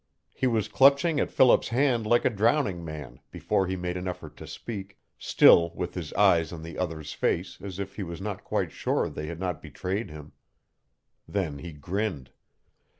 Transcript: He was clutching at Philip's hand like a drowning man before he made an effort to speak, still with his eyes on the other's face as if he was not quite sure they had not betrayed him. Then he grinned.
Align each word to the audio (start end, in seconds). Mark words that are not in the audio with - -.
He 0.33 0.47
was 0.47 0.67
clutching 0.67 1.19
at 1.19 1.29
Philip's 1.31 1.67
hand 1.69 2.07
like 2.07 2.25
a 2.25 2.31
drowning 2.31 2.83
man 2.83 3.19
before 3.29 3.67
he 3.67 3.75
made 3.75 3.97
an 3.97 4.07
effort 4.07 4.35
to 4.37 4.47
speak, 4.47 4.97
still 5.19 5.69
with 5.75 5.93
his 5.93 6.11
eyes 6.13 6.51
on 6.51 6.63
the 6.63 6.75
other's 6.75 7.13
face 7.13 7.59
as 7.61 7.77
if 7.77 7.97
he 7.97 8.01
was 8.01 8.19
not 8.19 8.43
quite 8.43 8.71
sure 8.71 9.09
they 9.11 9.27
had 9.27 9.39
not 9.39 9.61
betrayed 9.61 10.09
him. 10.09 10.31
Then 11.27 11.59
he 11.59 11.71
grinned. 11.71 12.31